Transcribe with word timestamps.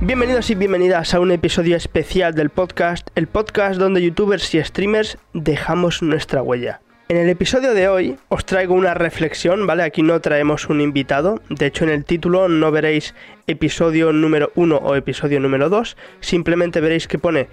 Bienvenidos 0.00 0.50
y 0.50 0.54
bienvenidas 0.54 1.14
a 1.14 1.20
un 1.20 1.30
episodio 1.30 1.76
especial 1.76 2.34
del 2.34 2.50
podcast, 2.50 3.08
el 3.16 3.26
podcast 3.26 3.78
donde 3.78 4.02
youtubers 4.02 4.54
y 4.54 4.62
streamers 4.62 5.18
dejamos 5.34 6.02
nuestra 6.02 6.42
huella. 6.42 6.80
En 7.08 7.16
el 7.16 7.28
episodio 7.28 7.74
de 7.74 7.88
hoy 7.88 8.16
os 8.28 8.44
traigo 8.44 8.74
una 8.74 8.94
reflexión, 8.94 9.66
¿vale? 9.66 9.82
Aquí 9.82 10.02
no 10.02 10.20
traemos 10.20 10.68
un 10.68 10.80
invitado, 10.80 11.40
de 11.48 11.66
hecho 11.66 11.84
en 11.84 11.90
el 11.90 12.04
título 12.04 12.48
no 12.48 12.70
veréis 12.70 13.14
episodio 13.46 14.12
número 14.12 14.52
1 14.56 14.76
o 14.76 14.94
episodio 14.96 15.38
número 15.38 15.68
2, 15.68 15.96
simplemente 16.20 16.80
veréis 16.80 17.08
que 17.08 17.18
pone 17.18 17.48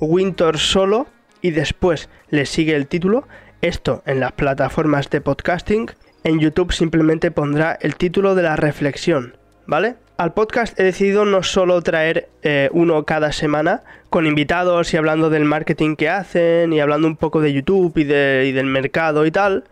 Winter 0.00 0.58
solo 0.58 1.06
y 1.40 1.50
después 1.50 2.08
le 2.30 2.46
sigue 2.46 2.74
el 2.74 2.86
título, 2.86 3.26
esto 3.60 4.02
en 4.06 4.20
las 4.20 4.32
plataformas 4.32 5.10
de 5.10 5.20
podcasting, 5.20 5.90
en 6.24 6.40
YouTube 6.40 6.72
simplemente 6.72 7.30
pondrá 7.30 7.78
el 7.80 7.96
título 7.96 8.34
de 8.34 8.42
la 8.42 8.56
reflexión, 8.56 9.36
¿vale? 9.66 9.96
Al 10.16 10.34
podcast 10.34 10.78
he 10.80 10.82
decidido 10.82 11.24
no 11.24 11.44
solo 11.44 11.80
traer 11.80 12.28
eh, 12.42 12.68
uno 12.72 13.04
cada 13.04 13.30
semana 13.30 13.84
con 14.10 14.26
invitados 14.26 14.92
y 14.92 14.96
hablando 14.96 15.30
del 15.30 15.44
marketing 15.44 15.94
que 15.94 16.08
hacen 16.08 16.72
y 16.72 16.80
hablando 16.80 17.06
un 17.06 17.16
poco 17.16 17.40
de 17.40 17.52
YouTube 17.52 17.96
y, 17.96 18.04
del 18.04 18.66
mercado 18.66 19.26
y 19.26 19.30
tal, 19.30 19.64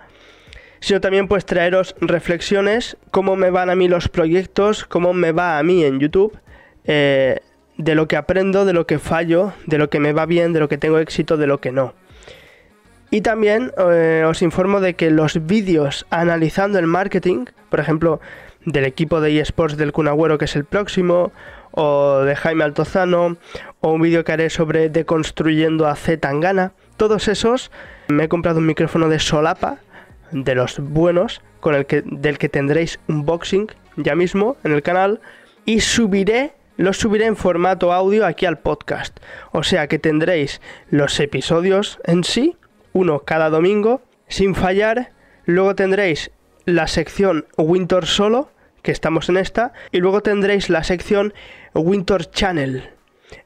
sino 0.79 1.01
también 1.01 1.27
pues 1.27 1.47
traeros 1.47 1.97
reflexiones, 2.01 2.97
cómo 3.11 3.35
me 3.35 3.51
van 3.51 3.71
a 3.71 3.75
mí 3.75 3.89
los 3.89 4.09
proyectos, 4.09 4.85
cómo 4.85 5.13
me 5.13 5.33
va 5.33 5.59
a 5.59 5.63
mí 5.65 5.85
en 5.85 5.99
YouTube, 5.99 6.39
eh, 6.85 7.41
de 7.77 7.95
lo 7.95 8.09
que 8.09 8.17
aprendo, 8.17 8.65
de 8.65 8.73
lo 8.73 8.87
que 8.87 8.99
fallo, 8.99 9.53
de 9.67 9.79
lo 9.79 9.91
que 9.91 10.01
me 10.01 10.13
va 10.13 10.27
bien, 10.27 10.53
de 10.53 10.61
lo 10.61 10.69
que 10.69 10.79
tengo 10.79 10.99
éxito, 10.99 11.37
de 11.37 11.47
lo 11.47 11.61
que 11.61 11.73
no. 11.73 11.95
Y 13.11 13.21
también 13.21 13.73
eh, 13.79 14.25
os 14.27 14.43
informo 14.43 14.81
de 14.81 14.95
que 14.95 15.11
los 15.11 15.47
vídeos 15.47 16.07
analizando 16.11 16.79
el 16.79 16.87
marketing, 16.87 17.47
por 17.71 17.81
ejemplo, 17.81 18.21
del 18.65 18.85
equipo 18.85 19.21
de 19.21 19.39
eSports 19.39 19.77
del 19.77 19.93
Cunagüero, 19.93 20.39
que 20.39 20.47
es 20.47 20.57
el 20.57 20.65
próximo, 20.65 21.33
o 21.71 22.21
de 22.21 22.35
Jaime 22.35 22.65
Altozano, 22.65 23.37
o 23.81 23.93
un 23.93 24.01
vídeo 24.01 24.25
que 24.25 24.33
haré 24.33 24.51
sobre 24.51 24.89
deconstruyendo 24.89 25.87
a 25.87 25.95
Z 25.95 26.19
Tangana. 26.19 26.73
Todos 26.97 27.29
esos 27.29 27.71
me 28.09 28.25
he 28.25 28.29
comprado 28.29 28.59
un 28.59 28.67
micrófono 28.67 29.09
de 29.09 29.21
solapa, 29.21 29.79
de 30.33 30.55
los 30.55 30.81
buenos, 30.81 31.43
con 31.61 31.75
el 31.75 31.87
que, 31.87 32.03
del 32.05 32.39
que 32.39 32.49
tendréis 32.49 32.99
un 33.07 33.25
boxing 33.25 33.69
ya 33.97 34.17
mismo 34.17 34.57
en 34.65 34.73
el 34.73 34.83
canal, 34.83 35.21
y 35.65 35.81
subiré 35.81 36.53
los 36.77 36.99
subiré 36.99 37.27
en 37.27 37.37
formato 37.37 37.93
audio 37.93 38.27
aquí 38.27 38.47
al 38.47 38.59
podcast. 38.59 39.19
O 39.53 39.63
sea 39.63 39.89
que 39.89 39.99
tendréis 39.99 40.61
los 40.91 41.19
episodios 41.21 41.99
en 42.05 42.25
sí, 42.25 42.57
uno 42.93 43.21
cada 43.21 43.51
domingo, 43.51 44.03
sin 44.29 44.55
fallar. 44.55 45.13
Luego 45.45 45.75
tendréis 45.75 46.31
la 46.65 46.87
sección 46.87 47.47
Winter 47.57 48.07
Solo, 48.07 48.51
que 48.83 48.93
estamos 48.93 49.29
en 49.29 49.37
esta, 49.37 49.73
y 49.93 49.99
luego 49.99 50.23
tendréis 50.23 50.69
la 50.71 50.85
sección 50.85 51.35
Winter 51.75 52.31
Channel, 52.31 52.91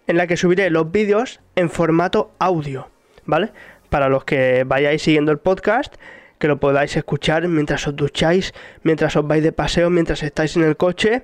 en 0.06 0.16
la 0.16 0.26
que 0.26 0.36
subiré 0.36 0.70
los 0.70 0.90
vídeos 0.90 1.40
en 1.56 1.70
formato 1.70 2.32
audio, 2.38 2.88
¿vale? 3.26 3.52
Para 3.88 4.08
los 4.08 4.24
que 4.24 4.64
vayáis 4.64 5.02
siguiendo 5.02 5.32
el 5.32 5.38
podcast, 5.38 5.94
que 6.38 6.48
lo 6.48 6.58
podáis 6.58 6.96
escuchar 6.96 7.46
mientras 7.48 7.86
os 7.86 7.96
ducháis, 7.96 8.54
mientras 8.82 9.14
os 9.16 9.26
vais 9.26 9.42
de 9.42 9.52
paseo, 9.52 9.90
mientras 9.90 10.22
estáis 10.22 10.56
en 10.56 10.64
el 10.64 10.76
coche 10.76 11.22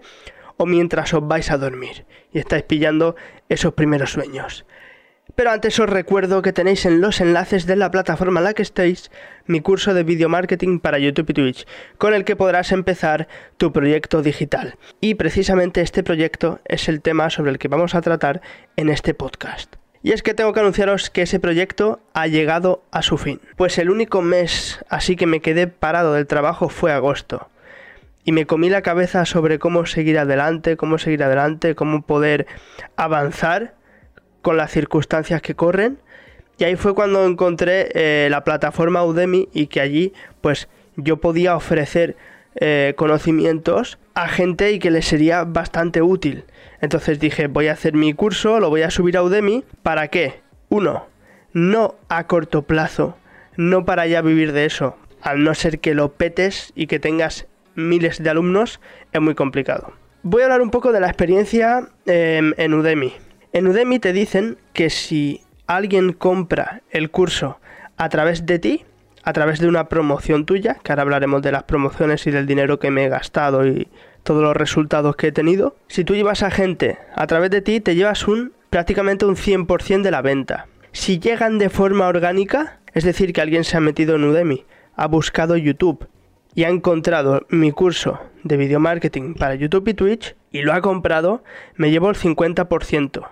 o 0.56 0.66
mientras 0.66 1.12
os 1.14 1.26
vais 1.26 1.50
a 1.50 1.58
dormir 1.58 2.06
y 2.32 2.38
estáis 2.38 2.64
pillando 2.64 3.16
esos 3.48 3.74
primeros 3.74 4.12
sueños. 4.12 4.66
Pero 5.34 5.50
antes 5.50 5.78
os 5.80 5.90
recuerdo 5.90 6.40
que 6.40 6.52
tenéis 6.52 6.86
en 6.86 7.00
los 7.00 7.20
enlaces 7.20 7.66
de 7.66 7.76
la 7.76 7.90
plataforma 7.90 8.40
en 8.40 8.44
la 8.44 8.54
que 8.54 8.62
estéis 8.62 9.10
mi 9.46 9.60
curso 9.60 9.92
de 9.92 10.04
video 10.04 10.28
marketing 10.28 10.78
para 10.78 10.98
YouTube 10.98 11.30
y 11.30 11.34
Twitch, 11.34 11.66
con 11.98 12.14
el 12.14 12.24
que 12.24 12.36
podrás 12.36 12.72
empezar 12.72 13.28
tu 13.56 13.72
proyecto 13.72 14.22
digital. 14.22 14.76
Y 15.00 15.16
precisamente 15.16 15.80
este 15.80 16.02
proyecto 16.02 16.60
es 16.64 16.88
el 16.88 17.02
tema 17.02 17.28
sobre 17.28 17.50
el 17.50 17.58
que 17.58 17.68
vamos 17.68 17.94
a 17.94 18.02
tratar 18.02 18.40
en 18.76 18.88
este 18.88 19.14
podcast. 19.14 19.76
Y 20.02 20.12
es 20.12 20.22
que 20.22 20.34
tengo 20.34 20.52
que 20.52 20.60
anunciaros 20.60 21.10
que 21.10 21.22
ese 21.22 21.40
proyecto 21.40 22.00
ha 22.14 22.28
llegado 22.28 22.84
a 22.92 23.02
su 23.02 23.18
fin. 23.18 23.40
Pues 23.56 23.76
el 23.78 23.90
único 23.90 24.22
mes 24.22 24.78
así 24.88 25.16
que 25.16 25.26
me 25.26 25.40
quedé 25.40 25.66
parado 25.66 26.14
del 26.14 26.28
trabajo 26.28 26.68
fue 26.68 26.92
agosto. 26.92 27.48
Y 28.26 28.32
me 28.32 28.44
comí 28.44 28.68
la 28.68 28.82
cabeza 28.82 29.24
sobre 29.24 29.60
cómo 29.60 29.86
seguir 29.86 30.18
adelante, 30.18 30.76
cómo 30.76 30.98
seguir 30.98 31.22
adelante, 31.22 31.76
cómo 31.76 32.02
poder 32.02 32.48
avanzar 32.96 33.76
con 34.42 34.56
las 34.56 34.72
circunstancias 34.72 35.40
que 35.40 35.54
corren. 35.54 35.98
Y 36.58 36.64
ahí 36.64 36.74
fue 36.74 36.92
cuando 36.92 37.24
encontré 37.24 37.88
eh, 37.94 38.26
la 38.28 38.42
plataforma 38.42 39.04
Udemy 39.04 39.48
y 39.52 39.68
que 39.68 39.80
allí 39.80 40.12
pues 40.40 40.68
yo 40.96 41.18
podía 41.18 41.54
ofrecer 41.54 42.16
eh, 42.56 42.94
conocimientos 42.96 43.98
a 44.14 44.26
gente 44.26 44.72
y 44.72 44.80
que 44.80 44.90
les 44.90 45.06
sería 45.06 45.44
bastante 45.44 46.02
útil. 46.02 46.46
Entonces 46.80 47.20
dije, 47.20 47.46
voy 47.46 47.68
a 47.68 47.74
hacer 47.74 47.94
mi 47.94 48.12
curso, 48.12 48.58
lo 48.58 48.70
voy 48.70 48.82
a 48.82 48.90
subir 48.90 49.16
a 49.16 49.22
Udemy. 49.22 49.62
¿Para 49.84 50.08
qué? 50.08 50.40
Uno, 50.68 51.06
no 51.52 51.94
a 52.08 52.26
corto 52.26 52.62
plazo, 52.62 53.16
no 53.56 53.84
para 53.84 54.08
ya 54.08 54.20
vivir 54.20 54.52
de 54.52 54.64
eso. 54.64 54.96
Al 55.22 55.44
no 55.44 55.54
ser 55.54 55.78
que 55.78 55.94
lo 55.94 56.14
petes 56.14 56.72
y 56.74 56.88
que 56.88 56.98
tengas 56.98 57.46
miles 57.76 58.22
de 58.22 58.30
alumnos, 58.30 58.80
es 59.12 59.20
muy 59.20 59.34
complicado. 59.34 59.92
Voy 60.22 60.42
a 60.42 60.46
hablar 60.46 60.60
un 60.60 60.70
poco 60.70 60.92
de 60.92 61.00
la 61.00 61.06
experiencia 61.06 61.88
em, 62.06 62.52
en 62.56 62.74
Udemy. 62.74 63.12
En 63.52 63.68
Udemy 63.68 64.00
te 64.00 64.12
dicen 64.12 64.58
que 64.72 64.90
si 64.90 65.42
alguien 65.66 66.12
compra 66.12 66.82
el 66.90 67.10
curso 67.10 67.60
a 67.96 68.08
través 68.08 68.44
de 68.44 68.58
ti, 68.58 68.84
a 69.22 69.32
través 69.32 69.60
de 69.60 69.68
una 69.68 69.88
promoción 69.88 70.44
tuya, 70.44 70.78
que 70.82 70.92
ahora 70.92 71.02
hablaremos 71.02 71.42
de 71.42 71.52
las 71.52 71.64
promociones 71.64 72.26
y 72.26 72.30
del 72.30 72.46
dinero 72.46 72.78
que 72.78 72.90
me 72.90 73.04
he 73.04 73.08
gastado 73.08 73.66
y 73.66 73.88
todos 74.22 74.42
los 74.42 74.56
resultados 74.56 75.16
que 75.16 75.28
he 75.28 75.32
tenido, 75.32 75.76
si 75.86 76.04
tú 76.04 76.14
llevas 76.14 76.42
a 76.42 76.50
gente 76.50 76.98
a 77.14 77.26
través 77.26 77.50
de 77.50 77.62
ti, 77.62 77.80
te 77.80 77.94
llevas 77.94 78.26
un 78.26 78.52
prácticamente 78.70 79.26
un 79.26 79.36
100% 79.36 80.02
de 80.02 80.10
la 80.10 80.22
venta. 80.22 80.66
Si 80.92 81.18
llegan 81.18 81.58
de 81.58 81.70
forma 81.70 82.08
orgánica, 82.08 82.80
es 82.94 83.04
decir, 83.04 83.32
que 83.32 83.40
alguien 83.40 83.64
se 83.64 83.76
ha 83.76 83.80
metido 83.80 84.16
en 84.16 84.24
Udemy, 84.24 84.64
ha 84.96 85.06
buscado 85.06 85.56
YouTube 85.56 86.08
y 86.56 86.64
ha 86.64 86.70
encontrado 86.70 87.42
mi 87.50 87.70
curso 87.70 88.18
de 88.42 88.56
video 88.56 88.80
marketing 88.80 89.34
para 89.34 89.54
YouTube 89.54 89.88
y 89.88 89.94
Twitch 89.94 90.34
y 90.50 90.62
lo 90.62 90.72
ha 90.72 90.80
comprado, 90.80 91.44
me 91.76 91.90
llevo 91.90 92.08
el 92.08 92.16
50%. 92.16 93.28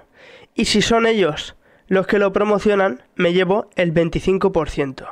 Y 0.55 0.67
si 0.67 0.83
son 0.83 1.07
ellos 1.07 1.57
los 1.89 2.07
que 2.07 2.19
lo 2.19 2.35
promocionan, 2.35 3.03
me 3.17 3.33
llevo 3.33 3.71
el 3.77 3.95
25%. 3.95 5.09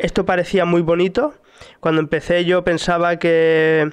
Esto 0.00 0.26
parecía 0.26 0.64
muy 0.64 0.82
bonito. 0.82 1.32
Cuando 1.78 2.00
empecé 2.00 2.44
yo 2.44 2.64
pensaba 2.64 3.20
que 3.20 3.88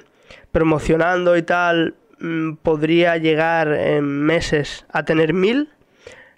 promocionando 0.50 1.36
y 1.36 1.42
tal 1.42 1.94
mm, 2.18 2.54
podría 2.54 3.16
llegar 3.16 3.72
en 3.72 4.04
meses 4.22 4.86
a 4.88 5.04
tener 5.04 5.34
mil. 5.34 5.70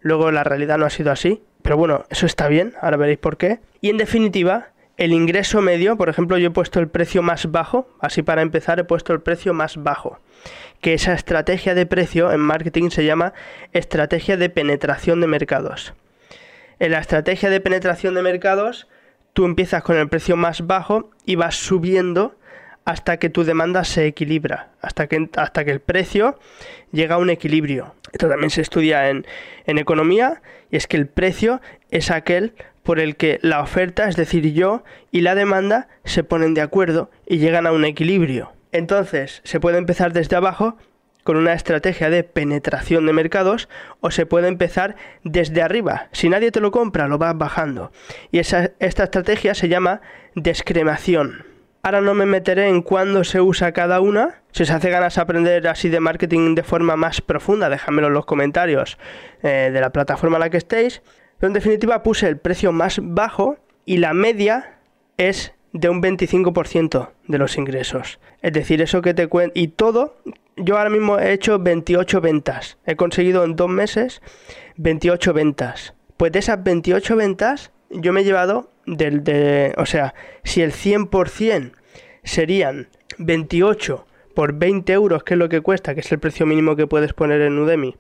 Luego 0.01 0.31
la 0.31 0.45
realidad 0.45 0.77
no 0.77 0.85
ha 0.85 0.91
sido 0.91 1.11
así. 1.11 1.43
Pero 1.63 1.79
bueno, 1.79 2.05
eso 2.11 2.27
está 2.27 2.49
bien, 2.49 2.75
ahora 2.83 2.99
veréis 2.99 3.19
por 3.19 3.39
qué. 3.39 3.61
Y 3.81 3.89
en 3.89 3.97
definitiva, 3.97 4.73
el 4.99 5.13
ingreso 5.13 5.63
medio, 5.63 5.97
por 5.97 6.11
ejemplo, 6.11 6.37
yo 6.37 6.49
he 6.49 6.53
puesto 6.53 6.81
el 6.81 6.89
precio 6.89 7.23
más 7.23 7.51
bajo, 7.51 7.89
así 8.01 8.23
para 8.23 8.43
empezar 8.43 8.79
he 8.79 8.85
puesto 8.85 9.13
el 9.13 9.23
precio 9.23 9.55
más 9.55 9.83
bajo 9.83 10.19
que 10.81 10.95
esa 10.95 11.13
estrategia 11.13 11.75
de 11.75 11.87
precio 11.87 12.33
en 12.33 12.41
marketing 12.41 12.91
se 12.91 13.05
llama 13.05 13.33
estrategia 13.73 14.37
de 14.37 14.49
penetración 14.49 15.21
de 15.21 15.27
mercados. 15.27 15.95
En 16.79 16.93
la 16.93 17.01
estrategia 17.01 17.51
de 17.51 17.61
penetración 17.61 18.15
de 18.15 18.23
mercados, 18.23 18.87
tú 19.33 19.45
empiezas 19.45 19.83
con 19.83 19.97
el 19.97 20.09
precio 20.09 20.37
más 20.37 20.67
bajo 20.67 21.11
y 21.25 21.35
vas 21.35 21.57
subiendo 21.57 22.37
hasta 22.85 23.19
que 23.19 23.29
tu 23.29 23.45
demanda 23.45 23.85
se 23.85 24.07
equilibra, 24.07 24.71
hasta 24.81 25.09
que, 25.09 25.29
hasta 25.37 25.65
que 25.65 25.73
el 25.73 25.81
precio 25.81 26.39
llega 26.93 27.17
a 27.17 27.19
un 27.19 27.29
equilibrio. 27.29 27.95
Esto 28.13 28.29
también 28.29 28.51
se 28.51 28.63
estudia 28.63 29.11
en, 29.11 29.27
en 29.67 29.79
economía 29.79 30.41
y 30.71 30.77
es 30.77 30.87
que 30.87 30.97
el 30.97 31.07
precio 31.07 31.61
es 31.91 32.11
aquel 32.11 32.55
por 32.89 33.01
el 33.01 33.17
que 33.17 33.39
la 33.43 33.61
oferta, 33.61 34.09
es 34.09 34.17
decir, 34.17 34.55
yo 34.55 34.83
y 35.11 35.21
la 35.21 35.35
demanda 35.35 35.89
se 36.05 36.25
ponen 36.25 36.55
de 36.55 36.63
acuerdo 36.63 37.11
y 37.27 37.37
llegan 37.37 37.67
a 37.67 37.73
un 37.73 37.85
equilibrio. 37.85 38.55
Entonces, 38.73 39.43
se 39.45 39.61
puede 39.61 39.77
empezar 39.77 40.15
desde 40.15 40.37
abajo 40.37 40.79
con 41.23 41.37
una 41.37 41.53
estrategia 41.53 42.09
de 42.09 42.25
penetración 42.25 43.05
de 43.05 43.13
mercados 43.13 43.69
o 44.01 44.11
se 44.11 44.25
puede 44.25 44.49
empezar 44.49 44.97
desde 45.23 45.61
arriba. 45.61 46.09
Si 46.13 46.31
nadie 46.31 46.51
te 46.51 46.61
lo 46.61 46.71
compra, 46.71 47.09
lo 47.09 47.19
vas 47.19 47.37
bajando. 47.37 47.93
Y 48.33 48.39
esa, 48.39 48.71
esta 48.79 49.05
estrategia 49.05 49.55
se 49.55 49.69
llama 49.69 50.01
descremación. 50.35 51.45
Ahora 51.83 52.01
no 52.01 52.15
me 52.15 52.25
meteré 52.25 52.69
en 52.69 52.81
cuándo 52.81 53.23
se 53.23 53.43
usa 53.43 53.73
cada 53.73 54.01
una. 54.01 54.41
Si 54.53 54.63
os 54.63 54.71
hace 54.71 54.89
ganas 54.89 55.19
aprender 55.19 55.69
así 55.69 55.91
de 55.91 56.01
marketing 56.01 56.55
de 56.55 56.63
forma 56.63 56.97
más 56.97 57.21
profunda, 57.21 57.69
déjamelo 57.69 58.07
en 58.07 58.15
los 58.15 58.25
comentarios 58.25 58.97
eh, 59.43 59.69
de 59.71 59.79
la 59.83 59.91
plataforma 59.91 60.39
en 60.39 60.41
la 60.41 60.49
que 60.49 60.57
estéis. 60.57 61.03
Pero 61.39 61.49
en 61.49 61.55
definitiva 61.55 62.03
puse 62.03 62.29
el 62.29 62.39
precio 62.39 62.73
más 62.73 63.01
bajo 63.03 63.57
y 63.85 63.99
la 63.99 64.13
media 64.13 64.79
es 65.17 65.53
de 65.73 65.89
un 65.89 66.03
25% 66.03 67.11
de 67.27 67.39
los 67.39 67.57
ingresos. 67.57 68.19
Es 68.43 68.53
decir, 68.53 68.83
eso 68.83 69.03
que 69.03 69.15
te 69.15 69.29
cuento. 69.29 69.53
Y 69.59 69.69
todo, 69.69 70.17
yo 70.57 70.77
ahora 70.77 70.91
mismo 70.91 71.19
he 71.19 71.33
hecho 71.33 71.59
28 71.59 72.21
ventas. 72.21 72.79
He 72.87 72.97
conseguido 72.97 73.45
en 73.45 73.57
dos 73.57 73.69
meses 73.69 74.23
28 74.77 75.33
ventas. 75.33 75.95
Pues 76.17 76.33
de 76.33 76.41
esas 76.41 76.63
28 76.63 77.17
ventas, 77.17 77.71
yo 77.91 78.13
me 78.13 78.21
he 78.21 78.25
llevado 78.25 78.71
del 78.87 79.23
de, 79.23 79.75
o 79.77 79.87
sea, 79.87 80.15
si 80.43 80.63
el 80.63 80.73
100% 80.73 81.73
serían 82.25 82.89
28 83.19 84.07
por 84.39 84.53
20 84.53 84.93
euros, 84.93 85.25
que 85.25 85.35
es 85.35 85.39
lo 85.39 85.49
que 85.49 85.63
cuesta, 85.63 85.95
que 85.95 86.01
es 86.01 86.13
el 86.13 86.21
precio 86.21 86.47
mínimo 86.47 86.77
que 86.77 86.87
puedes 86.87 87.13
poner 87.13 87.41
en 87.41 87.59
Udemy, 87.59 87.97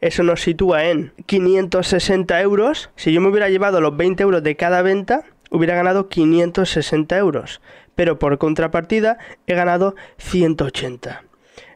eso 0.00 0.22
nos 0.22 0.40
sitúa 0.40 0.84
en 0.84 1.12
560 1.26 2.40
euros. 2.42 2.90
Si 2.94 3.12
yo 3.12 3.20
me 3.20 3.26
hubiera 3.26 3.48
llevado 3.48 3.80
los 3.80 3.96
20 3.96 4.22
euros 4.22 4.44
de 4.44 4.54
cada 4.54 4.82
venta, 4.82 5.24
hubiera 5.50 5.74
ganado 5.74 6.08
560 6.08 7.18
euros. 7.18 7.60
Pero 7.96 8.20
por 8.20 8.38
contrapartida, 8.38 9.18
he 9.48 9.56
ganado 9.56 9.96
180. 10.18 11.24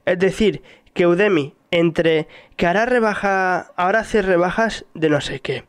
Es 0.05 0.19
decir, 0.21 0.63
que 0.93 1.09
Udemy, 1.09 1.57
entre 1.73 2.29
que 2.55 2.69
ahora 2.69 2.87
rebaja, 2.87 3.73
ahora 3.75 3.99
hace 3.99 4.23
rebajas 4.23 4.85
de 4.95 5.09
no 5.09 5.21
sé 5.21 5.41
qué, 5.41 5.65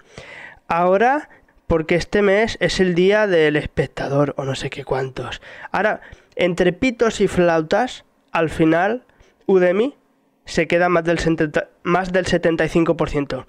ahora 0.67 1.29
porque 1.65 1.95
este 1.95 2.21
mes 2.21 2.57
es 2.59 2.79
el 2.79 2.93
día 2.93 3.25
del 3.25 3.55
espectador 3.55 4.35
o 4.37 4.45
no 4.45 4.53
sé 4.53 4.69
qué 4.69 4.83
cuántos. 4.83 5.41
Ahora, 5.71 6.01
entre 6.35 6.73
pitos 6.73 7.21
y 7.21 7.27
flautas, 7.27 8.04
al 8.35 8.49
final 8.49 9.03
Udemy 9.45 9.95
se 10.43 10.67
queda 10.67 10.89
más 10.89 11.05
del, 11.05 11.17
más 11.83 12.11
del 12.11 12.25
75%. 12.25 13.45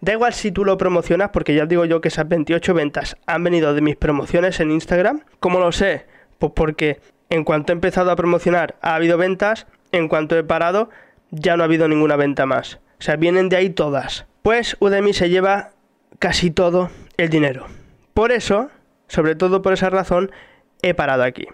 Da 0.00 0.12
igual 0.12 0.32
si 0.32 0.50
tú 0.50 0.64
lo 0.64 0.78
promocionas, 0.78 1.28
porque 1.28 1.54
ya 1.54 1.66
digo 1.66 1.84
yo 1.84 2.00
que 2.00 2.08
esas 2.08 2.26
28 2.26 2.72
ventas 2.72 3.18
han 3.26 3.44
venido 3.44 3.74
de 3.74 3.82
mis 3.82 3.96
promociones 3.96 4.58
en 4.60 4.70
Instagram. 4.70 5.24
¿Cómo 5.40 5.60
lo 5.60 5.72
sé? 5.72 6.06
Pues 6.38 6.52
porque 6.56 7.00
en 7.28 7.44
cuanto 7.44 7.72
he 7.72 7.74
empezado 7.74 8.10
a 8.10 8.16
promocionar 8.16 8.76
ha 8.80 8.94
habido 8.94 9.18
ventas, 9.18 9.66
en 9.92 10.08
cuanto 10.08 10.38
he 10.38 10.42
parado 10.42 10.88
ya 11.30 11.58
no 11.58 11.62
ha 11.62 11.66
habido 11.66 11.86
ninguna 11.86 12.16
venta 12.16 12.46
más. 12.46 12.80
O 12.98 13.02
sea, 13.02 13.16
vienen 13.16 13.50
de 13.50 13.56
ahí 13.56 13.68
todas. 13.68 14.24
Pues 14.40 14.78
Udemy 14.80 15.12
se 15.12 15.28
lleva 15.28 15.72
casi 16.18 16.50
todo 16.50 16.90
el 17.18 17.28
dinero. 17.28 17.66
Por 18.14 18.32
eso, 18.32 18.70
sobre 19.06 19.34
todo 19.34 19.60
por 19.60 19.74
esa 19.74 19.90
razón, 19.90 20.32
he 20.80 20.94
parado 20.94 21.24
aquí. 21.24 21.46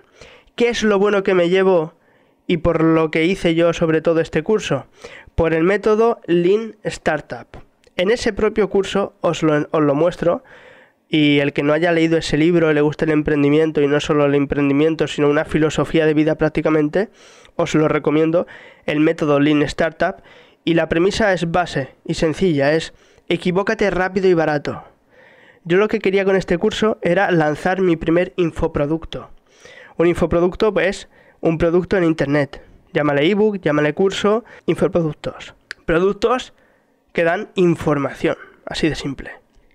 ¿Qué 0.55 0.69
es 0.69 0.85
lo 0.85 1.01
bueno 1.01 1.25
que 1.25 1.35
me 1.35 1.49
llevo 1.49 1.97
y 2.47 2.59
por 2.59 2.83
lo 2.83 3.11
que 3.11 3.25
hice 3.25 3.55
yo 3.55 3.73
sobre 3.73 4.01
todo 4.01 4.21
este 4.21 4.43
curso, 4.43 4.87
por 5.35 5.55
el 5.55 5.65
método 5.65 6.21
Lean 6.27 6.77
Startup. 6.83 7.47
En 7.97 8.11
ese 8.11 8.33
propio 8.33 8.69
curso 8.69 9.15
os 9.21 9.43
lo, 9.43 9.95
muestro 9.95 10.45
y 11.09 11.39
el 11.39 11.53
que 11.53 11.63
no 11.63 11.73
haya 11.73 11.93
leído 11.93 12.19
ese 12.19 12.37
libro, 12.37 12.73
le 12.73 12.81
guste 12.81 13.05
el 13.05 13.11
emprendimiento 13.11 13.81
y 13.81 13.89
no 13.89 14.01
solo 14.01 14.27
el 14.27 14.35
emprendimiento, 14.35 15.07
sino 15.07 15.29
una 15.29 15.45
filosofía 15.45 16.05
de 16.05 16.15
vida 16.15 16.35
prácticamente, 16.37 17.09
os 17.57 17.75
lo 17.75 17.89
recomiendo, 17.89 18.47
el 18.85 19.01
método 19.01 19.41
Lean 19.41 19.63
Startup. 19.63 20.17
Y 20.65 20.75
la 20.75 20.89
premisa 20.89 21.33
es 21.33 21.51
base 21.51 21.95
y 22.05 22.15
sencilla, 22.15 22.73
es 22.73 22.93
equivócate 23.29 23.89
rápido 23.91 24.29
y 24.29 24.35
barato. 24.35 24.83
Yo 25.65 25.79
lo 25.79 25.89
que 25.89 26.01
quería 26.01 26.25
con 26.25 26.37
este 26.37 26.59
curso 26.59 26.99
era 27.03 27.31
lanzar 27.31 27.81
mi 27.81 27.97
primer 27.97 28.35
infoproducto. 28.37 29.31
Un 29.97 30.09
infoproducto 30.09 30.75
pues 30.75 31.09
un 31.47 31.59
producto 31.59 31.97
en 31.97 32.03
Internet. 32.03 32.61
Llámale 32.93 33.31
ebook, 33.31 33.61
llámale 33.61 33.95
curso, 33.95 34.45
infoproductos. 34.67 35.55
Productos 35.85 36.53
que 37.13 37.23
dan 37.23 37.51
información, 37.55 38.37
así 38.65 38.89
de 38.89 38.97
simple. 38.97 39.31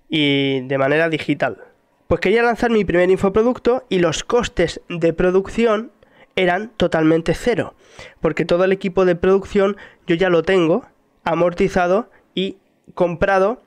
Y 0.08 0.60
de 0.60 0.76
manera 0.76 1.08
digital. 1.08 1.64
Pues 2.08 2.20
quería 2.20 2.42
lanzar 2.42 2.70
mi 2.70 2.84
primer 2.84 3.10
infoproducto 3.10 3.86
y 3.88 4.00
los 4.00 4.22
costes 4.22 4.82
de 4.90 5.14
producción 5.14 5.92
eran 6.36 6.72
totalmente 6.76 7.32
cero. 7.32 7.74
Porque 8.20 8.44
todo 8.44 8.64
el 8.64 8.72
equipo 8.72 9.06
de 9.06 9.16
producción 9.16 9.78
yo 10.06 10.14
ya 10.14 10.28
lo 10.28 10.42
tengo 10.42 10.84
amortizado 11.24 12.10
y 12.34 12.58
comprado 12.92 13.62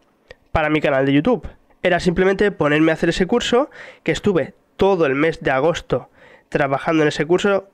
para 0.52 0.70
mi 0.70 0.80
canal 0.80 1.08
de 1.08 1.14
YouTube. 1.14 1.48
Era 1.82 2.00
simplemente 2.00 2.52
ponerme 2.52 2.92
a 2.92 2.94
hacer 2.94 3.10
ese 3.10 3.26
curso, 3.26 3.72
que 4.04 4.12
estuve 4.12 4.54
todo 4.78 5.08
el 5.08 5.16
mes 5.16 5.42
de 5.42 5.50
agosto 5.50 6.10
trabajando 6.50 7.04
en 7.04 7.10
ese 7.10 7.26
curso 7.26 7.68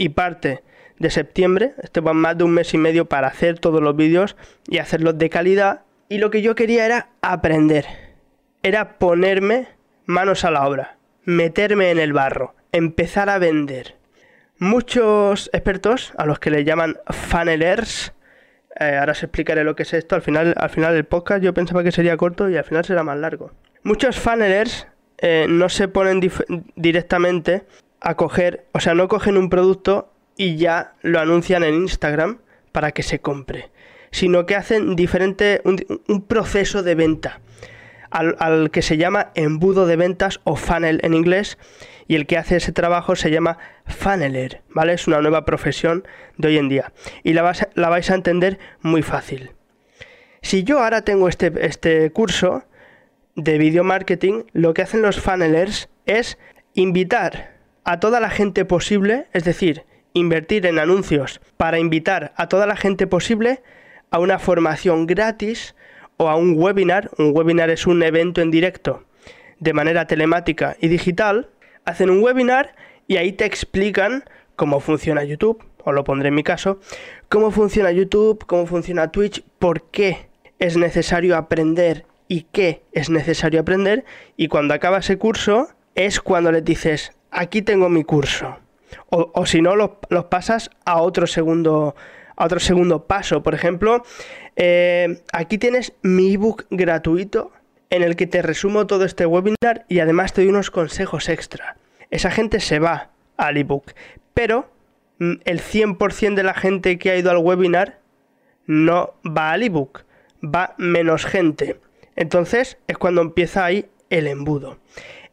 y 0.00 0.08
parte 0.08 0.62
de 0.98 1.10
septiembre. 1.10 1.74
Este 1.82 2.00
va 2.00 2.14
más 2.14 2.38
de 2.38 2.44
un 2.44 2.52
mes 2.52 2.72
y 2.72 2.78
medio 2.78 3.04
para 3.04 3.28
hacer 3.28 3.58
todos 3.58 3.82
los 3.82 3.94
vídeos 3.94 4.34
y 4.66 4.78
hacerlos 4.78 5.18
de 5.18 5.28
calidad. 5.28 5.82
Y 6.08 6.18
lo 6.18 6.30
que 6.30 6.40
yo 6.40 6.54
quería 6.54 6.86
era 6.86 7.10
aprender. 7.20 7.84
Era 8.62 8.98
ponerme 8.98 9.68
manos 10.06 10.46
a 10.46 10.50
la 10.50 10.66
obra, 10.66 10.96
meterme 11.24 11.90
en 11.90 11.98
el 11.98 12.14
barro, 12.14 12.54
empezar 12.72 13.28
a 13.28 13.38
vender. 13.38 13.96
Muchos 14.58 15.50
expertos, 15.52 16.14
a 16.16 16.24
los 16.24 16.38
que 16.38 16.50
le 16.50 16.64
llaman 16.64 16.96
funnelers, 17.10 18.14
eh, 18.78 18.96
ahora 18.98 19.12
os 19.12 19.22
explicaré 19.22 19.64
lo 19.64 19.76
que 19.76 19.82
es 19.82 19.92
esto. 19.92 20.14
Al 20.14 20.22
final, 20.22 20.54
al 20.56 20.70
final 20.70 20.94
del 20.94 21.04
podcast 21.04 21.42
yo 21.42 21.52
pensaba 21.52 21.84
que 21.84 21.92
sería 21.92 22.16
corto 22.16 22.48
y 22.48 22.56
al 22.56 22.64
final 22.64 22.86
será 22.86 23.02
más 23.02 23.18
largo. 23.18 23.52
Muchos 23.82 24.18
funnelers 24.18 24.86
eh, 25.18 25.44
no 25.46 25.68
se 25.68 25.88
ponen 25.88 26.20
directamente 26.74 27.64
a 28.00 28.14
coger, 28.14 28.66
o 28.72 28.80
sea, 28.80 28.94
no 28.94 29.08
cogen 29.08 29.36
un 29.36 29.50
producto 29.50 30.12
y 30.36 30.56
ya 30.56 30.94
lo 31.02 31.20
anuncian 31.20 31.62
en 31.64 31.74
Instagram 31.74 32.38
para 32.72 32.92
que 32.92 33.02
se 33.02 33.20
compre, 33.20 33.70
sino 34.10 34.46
que 34.46 34.56
hacen 34.56 34.96
diferente, 34.96 35.60
un, 35.64 36.22
proceso 36.22 36.82
de 36.82 36.94
venta 36.94 37.40
al, 38.10 38.70
que 38.70 38.82
se 38.82 38.96
llama 38.96 39.30
embudo 39.34 39.86
de 39.86 39.96
ventas 39.96 40.40
o 40.44 40.56
funnel 40.56 41.00
en 41.02 41.14
inglés 41.14 41.58
y 42.08 42.16
el 42.16 42.26
que 42.26 42.38
hace 42.38 42.56
ese 42.56 42.72
trabajo 42.72 43.16
se 43.16 43.30
llama 43.30 43.58
funneler, 43.86 44.62
¿vale? 44.70 44.94
Es 44.94 45.06
una 45.06 45.20
nueva 45.20 45.44
profesión 45.44 46.04
de 46.38 46.48
hoy 46.48 46.58
en 46.58 46.68
día 46.68 46.92
y 47.22 47.34
la, 47.34 47.52
la 47.74 47.88
vais 47.88 48.10
a 48.10 48.14
entender 48.14 48.58
muy 48.80 49.02
fácil. 49.02 49.52
Si 50.42 50.64
yo 50.64 50.82
ahora 50.82 51.02
tengo 51.02 51.28
este, 51.28 51.52
este 51.60 52.10
curso 52.10 52.64
de 53.36 53.58
video 53.58 53.84
marketing, 53.84 54.44
lo 54.52 54.74
que 54.74 54.82
hacen 54.82 55.02
los 55.02 55.20
funnelers 55.20 55.88
es 56.06 56.38
invitar 56.74 57.59
a 57.90 57.98
toda 57.98 58.20
la 58.20 58.30
gente 58.30 58.64
posible, 58.64 59.26
es 59.32 59.42
decir, 59.42 59.82
invertir 60.12 60.64
en 60.66 60.78
anuncios 60.78 61.40
para 61.56 61.80
invitar 61.80 62.32
a 62.36 62.48
toda 62.48 62.64
la 62.64 62.76
gente 62.76 63.08
posible 63.08 63.64
a 64.12 64.20
una 64.20 64.38
formación 64.38 65.08
gratis 65.08 65.74
o 66.16 66.28
a 66.28 66.36
un 66.36 66.54
webinar. 66.56 67.10
Un 67.18 67.32
webinar 67.34 67.68
es 67.68 67.88
un 67.88 68.00
evento 68.04 68.42
en 68.42 68.52
directo 68.52 69.02
de 69.58 69.72
manera 69.72 70.06
telemática 70.06 70.76
y 70.80 70.86
digital. 70.86 71.50
Hacen 71.84 72.10
un 72.10 72.22
webinar 72.22 72.76
y 73.08 73.16
ahí 73.16 73.32
te 73.32 73.44
explican 73.44 74.22
cómo 74.54 74.78
funciona 74.78 75.24
YouTube, 75.24 75.60
o 75.82 75.90
lo 75.90 76.04
pondré 76.04 76.28
en 76.28 76.36
mi 76.36 76.44
caso, 76.44 76.78
cómo 77.28 77.50
funciona 77.50 77.90
YouTube, 77.90 78.46
cómo 78.46 78.66
funciona 78.66 79.10
Twitch, 79.10 79.42
por 79.58 79.90
qué 79.90 80.28
es 80.60 80.76
necesario 80.76 81.36
aprender 81.36 82.06
y 82.28 82.42
qué 82.52 82.84
es 82.92 83.10
necesario 83.10 83.58
aprender. 83.58 84.04
Y 84.36 84.46
cuando 84.46 84.74
acaba 84.74 84.98
ese 84.98 85.18
curso 85.18 85.70
es 85.96 86.20
cuando 86.20 86.52
les 86.52 86.64
dices, 86.64 87.16
aquí 87.30 87.62
tengo 87.62 87.88
mi 87.88 88.04
curso. 88.04 88.58
O, 89.08 89.46
si 89.46 89.60
no, 89.60 89.76
los, 89.76 89.90
pasas 90.28 90.70
a 90.84 91.00
otro 91.00 91.26
segundo 91.26 91.94
a 92.36 92.44
otro 92.44 92.58
segundo 92.58 93.06
paso. 93.06 93.42
Por 93.42 93.54
ejemplo, 93.54 94.02
eh, 94.56 95.22
aquí 95.32 95.58
tienes 95.58 95.92
mi 96.02 96.32
ebook 96.32 96.66
gratuito 96.70 97.52
en 97.90 98.02
el 98.02 98.16
que 98.16 98.26
te 98.26 98.40
resumo 98.40 98.86
todo 98.86 99.04
este 99.04 99.26
webinar 99.26 99.84
y 99.88 99.98
además 99.98 100.32
te 100.32 100.40
doy 100.40 100.50
unos 100.50 100.70
consejos 100.70 101.28
extra. 101.28 101.76
Esa 102.10 102.30
gente 102.30 102.60
se 102.60 102.78
va 102.78 103.10
al 103.36 103.58
ebook, 103.58 103.92
pero 104.32 104.70
mm, 105.18 105.34
el 105.44 105.60
100% 105.60 106.34
de 106.34 106.42
la 106.42 106.54
gente 106.54 106.98
que 106.98 107.10
ha 107.10 107.16
ido 107.16 107.30
al 107.30 107.38
webinar 107.38 107.98
no 108.66 109.14
va 109.26 109.52
al 109.52 109.62
ebook, 109.62 110.04
va 110.42 110.74
menos 110.78 111.26
gente. 111.26 111.78
Entonces 112.16 112.78
es 112.86 112.96
cuando 112.96 113.20
empieza 113.20 113.64
ahí 113.64 113.86
el 114.08 114.26
embudo. 114.26 114.78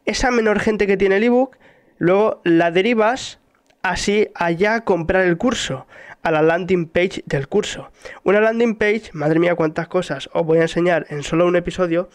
Esa 0.04 0.30
menor 0.30 0.60
gente 0.60 0.86
que 0.86 0.96
tiene 0.96 1.16
el 1.16 1.24
ebook 1.24 1.56
Luego 1.98 2.40
la 2.44 2.70
derivas 2.70 3.40
así 3.82 4.28
allá 4.34 4.74
a 4.74 4.80
comprar 4.84 5.24
el 5.24 5.36
curso, 5.36 5.86
a 6.22 6.30
la 6.30 6.42
landing 6.42 6.86
page 6.86 7.22
del 7.26 7.48
curso. 7.48 7.90
Una 8.24 8.40
landing 8.40 8.76
page, 8.76 9.10
madre 9.12 9.38
mía 9.38 9.54
cuántas 9.54 9.88
cosas 9.88 10.28
os 10.32 10.46
voy 10.46 10.58
a 10.58 10.62
enseñar 10.62 11.06
en 11.10 11.22
solo 11.22 11.46
un 11.46 11.56
episodio, 11.56 12.08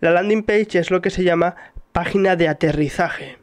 la 0.00 0.10
landing 0.10 0.42
page 0.42 0.78
es 0.78 0.90
lo 0.90 1.02
que 1.02 1.10
se 1.10 1.24
llama 1.24 1.56
página 1.92 2.36
de 2.36 2.48
aterrizaje. 2.48 3.38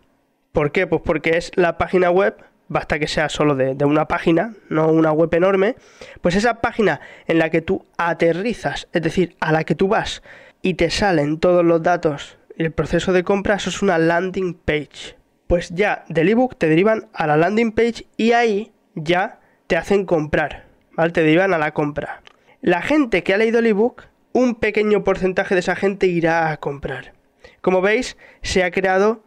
¿Por 0.51 0.71
qué? 0.71 0.87
Pues 0.87 1.01
porque 1.03 1.37
es 1.37 1.51
la 1.55 1.77
página 1.77 2.11
web, 2.11 2.35
basta 2.67 2.99
que 2.99 3.07
sea 3.07 3.29
solo 3.29 3.55
de, 3.55 3.75
de 3.75 3.85
una 3.85 4.07
página, 4.07 4.53
no 4.69 4.87
una 4.91 5.11
web 5.11 5.33
enorme, 5.33 5.75
pues 6.21 6.35
esa 6.35 6.61
página 6.61 7.01
en 7.27 7.39
la 7.39 7.49
que 7.49 7.61
tú 7.61 7.85
aterrizas, 7.97 8.87
es 8.93 9.01
decir, 9.01 9.35
a 9.39 9.51
la 9.51 9.63
que 9.63 9.75
tú 9.75 9.87
vas 9.87 10.21
y 10.61 10.75
te 10.75 10.89
salen 10.89 11.39
todos 11.39 11.65
los 11.65 11.81
datos 11.81 12.37
y 12.55 12.63
el 12.63 12.71
proceso 12.71 13.13
de 13.13 13.23
compra, 13.23 13.55
eso 13.55 13.69
es 13.69 13.81
una 13.81 13.97
landing 13.97 14.53
page 14.53 15.15
pues 15.53 15.69
ya 15.69 16.03
del 16.09 16.29
ebook 16.29 16.57
te 16.57 16.67
derivan 16.67 17.09
a 17.13 17.27
la 17.27 17.37
landing 17.37 17.73
page 17.73 18.07
y 18.17 18.31
ahí 18.31 18.71
ya 18.95 19.39
te 19.67 19.77
hacen 19.77 20.03
comprar. 20.03 20.65
Te 21.13 21.21
derivan 21.21 21.53
a 21.53 21.59
la 21.59 21.75
compra. 21.75 22.23
La 22.61 22.81
gente 22.81 23.21
que 23.21 23.35
ha 23.35 23.37
leído 23.37 23.59
el 23.59 23.67
ebook, 23.67 24.05
un 24.31 24.55
pequeño 24.55 25.03
porcentaje 25.03 25.53
de 25.53 25.59
esa 25.59 25.75
gente 25.75 26.07
irá 26.07 26.49
a 26.49 26.57
comprar. 26.57 27.13
Como 27.61 27.81
veis, 27.81 28.17
se 28.41 28.63
ha 28.63 28.71
creado 28.71 29.23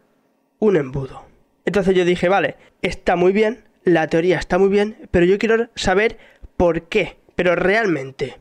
un 0.59 0.75
embudo. 0.75 1.23
Entonces 1.63 1.95
yo 1.95 2.03
dije, 2.03 2.27
vale, 2.27 2.57
está 2.81 3.15
muy 3.15 3.31
bien, 3.31 3.63
la 3.85 4.07
teoría 4.07 4.37
está 4.37 4.57
muy 4.57 4.67
bien, 4.67 5.07
pero 5.11 5.25
yo 5.25 5.37
quiero 5.37 5.69
saber 5.75 6.17
por 6.57 6.89
qué, 6.89 7.19
pero 7.37 7.55
realmente, 7.55 8.37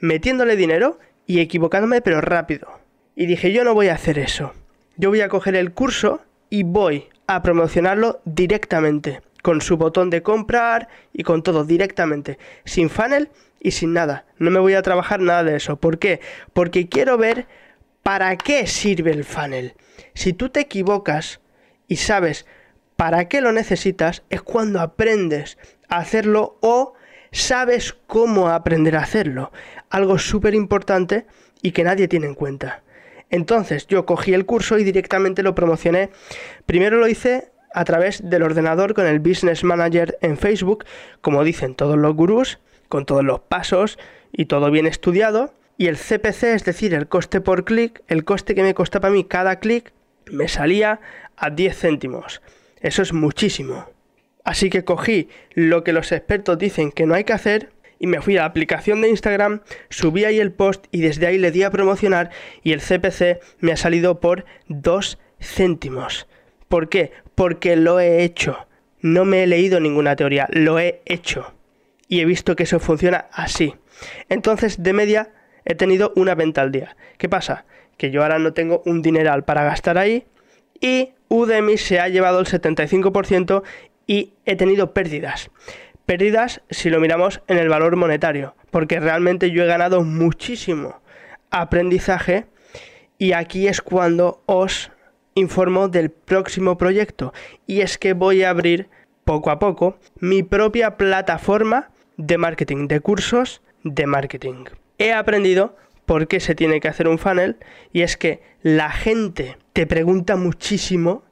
metiéndole 0.00 0.56
dinero 0.56 0.98
y 1.26 1.40
equivocándome, 1.40 2.00
pero 2.00 2.22
rápido. 2.22 2.80
Y 3.14 3.26
dije, 3.26 3.52
yo 3.52 3.62
no 3.62 3.74
voy 3.74 3.88
a 3.88 3.94
hacer 3.94 4.18
eso. 4.18 4.54
Yo 4.96 5.10
voy 5.10 5.20
a 5.20 5.28
coger 5.28 5.54
el 5.54 5.74
curso 5.74 6.22
y 6.48 6.62
voy 6.62 7.10
a 7.26 7.42
promocionarlo 7.42 8.20
directamente, 8.24 9.22
con 9.42 9.60
su 9.60 9.76
botón 9.76 10.10
de 10.10 10.22
comprar 10.22 10.88
y 11.12 11.22
con 11.22 11.42
todo 11.42 11.64
directamente, 11.64 12.38
sin 12.64 12.90
funnel 12.90 13.30
y 13.60 13.72
sin 13.72 13.92
nada. 13.92 14.24
No 14.38 14.50
me 14.50 14.60
voy 14.60 14.74
a 14.74 14.82
trabajar 14.82 15.20
nada 15.20 15.44
de 15.44 15.56
eso. 15.56 15.76
¿Por 15.76 15.98
qué? 15.98 16.20
Porque 16.52 16.88
quiero 16.88 17.18
ver 17.18 17.46
para 18.02 18.36
qué 18.36 18.66
sirve 18.66 19.10
el 19.10 19.24
funnel. 19.24 19.74
Si 20.14 20.32
tú 20.32 20.48
te 20.48 20.60
equivocas 20.60 21.40
y 21.88 21.96
sabes 21.96 22.46
para 22.96 23.28
qué 23.28 23.40
lo 23.40 23.52
necesitas, 23.52 24.22
es 24.30 24.42
cuando 24.42 24.80
aprendes 24.80 25.58
a 25.88 25.98
hacerlo 25.98 26.56
o 26.60 26.94
sabes 27.32 27.94
cómo 28.06 28.48
aprender 28.48 28.96
a 28.96 29.02
hacerlo. 29.02 29.52
Algo 29.90 30.18
súper 30.18 30.54
importante 30.54 31.26
y 31.62 31.72
que 31.72 31.84
nadie 31.84 32.08
tiene 32.08 32.26
en 32.26 32.34
cuenta. 32.34 32.82
Entonces 33.30 33.86
yo 33.86 34.06
cogí 34.06 34.34
el 34.34 34.46
curso 34.46 34.78
y 34.78 34.84
directamente 34.84 35.42
lo 35.42 35.54
promocioné. 35.54 36.10
Primero 36.64 36.98
lo 36.98 37.08
hice 37.08 37.50
a 37.74 37.84
través 37.84 38.28
del 38.28 38.42
ordenador 38.42 38.94
con 38.94 39.06
el 39.06 39.20
Business 39.20 39.64
Manager 39.64 40.18
en 40.22 40.36
Facebook, 40.36 40.84
como 41.20 41.44
dicen 41.44 41.74
todos 41.74 41.98
los 41.98 42.14
gurús, 42.14 42.58
con 42.88 43.04
todos 43.04 43.24
los 43.24 43.40
pasos 43.40 43.98
y 44.32 44.46
todo 44.46 44.70
bien 44.70 44.86
estudiado. 44.86 45.52
Y 45.76 45.88
el 45.88 45.96
CPC, 45.96 46.44
es 46.54 46.64
decir, 46.64 46.94
el 46.94 47.06
coste 47.06 47.40
por 47.40 47.64
clic, 47.64 48.02
el 48.08 48.24
coste 48.24 48.54
que 48.54 48.62
me 48.62 48.74
costaba 48.74 49.08
a 49.08 49.12
mí 49.12 49.24
cada 49.24 49.56
clic, 49.56 49.92
me 50.30 50.48
salía 50.48 51.00
a 51.36 51.50
10 51.50 51.78
céntimos. 51.78 52.40
Eso 52.80 53.02
es 53.02 53.12
muchísimo. 53.12 53.86
Así 54.44 54.70
que 54.70 54.84
cogí 54.84 55.28
lo 55.54 55.82
que 55.84 55.92
los 55.92 56.12
expertos 56.12 56.56
dicen 56.56 56.92
que 56.92 57.04
no 57.04 57.14
hay 57.14 57.24
que 57.24 57.32
hacer 57.32 57.72
y 57.98 58.06
me 58.06 58.20
fui 58.20 58.36
a 58.36 58.40
la 58.40 58.46
aplicación 58.46 59.00
de 59.00 59.08
Instagram, 59.08 59.62
subí 59.88 60.24
ahí 60.24 60.38
el 60.38 60.52
post 60.52 60.86
y 60.90 61.00
desde 61.00 61.26
ahí 61.26 61.38
le 61.38 61.50
di 61.50 61.62
a 61.62 61.70
promocionar 61.70 62.30
y 62.62 62.72
el 62.72 62.80
CPC 62.80 63.40
me 63.60 63.72
ha 63.72 63.76
salido 63.76 64.20
por 64.20 64.44
2 64.68 65.18
céntimos. 65.40 66.26
¿Por 66.68 66.88
qué? 66.88 67.12
Porque 67.34 67.76
lo 67.76 68.00
he 68.00 68.22
hecho. 68.22 68.66
No 69.00 69.24
me 69.24 69.42
he 69.42 69.46
leído 69.46 69.80
ninguna 69.80 70.16
teoría, 70.16 70.48
lo 70.50 70.78
he 70.78 71.00
hecho. 71.04 71.54
Y 72.08 72.20
he 72.20 72.24
visto 72.24 72.56
que 72.56 72.64
eso 72.64 72.80
funciona 72.80 73.26
así. 73.32 73.74
Entonces, 74.28 74.82
de 74.82 74.92
media, 74.92 75.30
he 75.64 75.74
tenido 75.74 76.12
una 76.16 76.34
venta 76.34 76.62
al 76.62 76.72
día. 76.72 76.96
¿Qué 77.18 77.28
pasa? 77.28 77.66
Que 77.96 78.10
yo 78.10 78.22
ahora 78.22 78.38
no 78.38 78.52
tengo 78.52 78.82
un 78.84 79.02
dineral 79.02 79.44
para 79.44 79.64
gastar 79.64 79.98
ahí 79.98 80.26
y 80.80 81.10
Udemy 81.28 81.78
se 81.78 81.98
ha 81.98 82.08
llevado 82.08 82.40
el 82.40 82.46
75% 82.46 83.62
y 84.06 84.34
he 84.44 84.56
tenido 84.56 84.92
pérdidas 84.92 85.50
pérdidas 86.06 86.62
si 86.70 86.88
lo 86.88 87.00
miramos 87.00 87.42
en 87.48 87.58
el 87.58 87.68
valor 87.68 87.96
monetario, 87.96 88.54
porque 88.70 89.00
realmente 89.00 89.50
yo 89.50 89.64
he 89.64 89.66
ganado 89.66 90.02
muchísimo 90.02 91.00
aprendizaje 91.50 92.46
y 93.18 93.32
aquí 93.32 93.68
es 93.68 93.82
cuando 93.82 94.42
os 94.46 94.90
informo 95.34 95.88
del 95.88 96.10
próximo 96.10 96.78
proyecto 96.78 97.32
y 97.66 97.80
es 97.80 97.98
que 97.98 98.14
voy 98.14 98.42
a 98.42 98.50
abrir 98.50 98.88
poco 99.24 99.50
a 99.50 99.58
poco 99.58 99.98
mi 100.18 100.42
propia 100.42 100.96
plataforma 100.96 101.90
de 102.16 102.38
marketing, 102.38 102.88
de 102.88 103.00
cursos 103.00 103.60
de 103.82 104.06
marketing. 104.06 104.64
He 104.98 105.12
aprendido 105.12 105.76
por 106.06 106.28
qué 106.28 106.40
se 106.40 106.54
tiene 106.54 106.80
que 106.80 106.88
hacer 106.88 107.08
un 107.08 107.18
funnel 107.18 107.56
y 107.92 108.02
es 108.02 108.16
que 108.16 108.40
la 108.62 108.90
gente 108.90 109.58
te 109.72 109.86
pregunta 109.86 110.36
muchísimo 110.36 111.22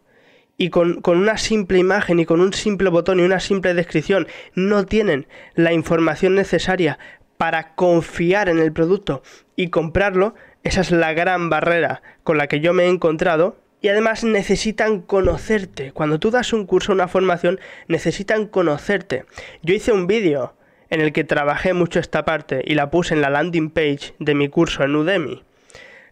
y 0.56 0.70
con, 0.70 1.00
una 1.04 1.37
simple 1.37 1.78
imagen 1.78 2.20
y 2.20 2.26
con 2.26 2.40
un 2.40 2.52
simple 2.52 2.88
botón 2.90 3.20
y 3.20 3.23
una 3.23 3.40
simple 3.40 3.75
descripción 3.75 4.28
no 4.54 4.84
tienen 4.87 5.26
la 5.54 5.73
información 5.73 6.34
necesaria 6.34 6.99
para 7.37 7.75
confiar 7.75 8.49
en 8.49 8.58
el 8.58 8.73
producto 8.73 9.23
y 9.56 9.68
comprarlo, 9.68 10.34
esa 10.62 10.80
es 10.80 10.90
la 10.90 11.12
gran 11.12 11.50
barrera 11.50 12.02
con 12.23 12.38
la 12.38 12.46
que 12.46 12.61
yo 12.61 12.73
me 12.73 12.84
he 12.84 12.88
encontrado. 12.88 13.58
Y 13.80 13.88
además 13.88 14.25
necesitan 14.25 15.02
conocerte. 15.02 15.92
Cuando 15.92 16.18
tú 16.18 16.30
das 16.30 16.54
un 16.54 16.64
curso, 16.64 16.92
una 16.92 17.06
formación, 17.06 17.61
necesitan 17.87 18.46
conocerte. 18.46 19.26
Yo 19.62 19.75
hice 19.75 19.92
un 19.92 20.06
vídeo 20.06 20.54
en 20.88 21.02
el 21.02 21.12
que 21.12 21.23
trabajé 21.23 21.75
mucho 21.75 22.00
esta 22.00 22.25
parte 22.25 22.62
y 22.64 22.76
la 22.76 22.90
puse 22.90 23.12
en 23.12 23.20
la 23.20 23.28
landing 23.28 23.68
page 23.68 24.14
de 24.18 24.34
mi 24.34 24.49
curso 24.49 24.84
en 24.84 24.96
Udemy. 24.96 25.42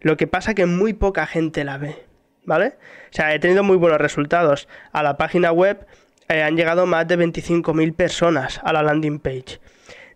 Lo 0.00 0.18
que 0.18 0.26
pasa 0.26 0.54
que 0.54 0.66
muy 0.66 0.92
poca 0.92 1.26
gente 1.26 1.64
la 1.64 1.78
ve. 1.78 2.11
¿Vale? 2.44 2.74
O 3.10 3.14
sea, 3.14 3.34
he 3.34 3.38
tenido 3.38 3.62
muy 3.62 3.76
buenos 3.76 4.00
resultados. 4.00 4.68
A 4.92 5.02
la 5.02 5.16
página 5.16 5.52
web 5.52 5.86
eh, 6.28 6.42
han 6.42 6.56
llegado 6.56 6.86
más 6.86 7.06
de 7.08 7.18
25.000 7.18 7.94
personas 7.94 8.60
a 8.64 8.72
la 8.72 8.82
landing 8.82 9.18
page. 9.18 9.60